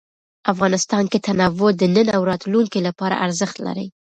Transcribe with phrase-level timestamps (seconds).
[0.53, 3.87] افغانستان کې تنوع د نن او راتلونکي لپاره ارزښت لري.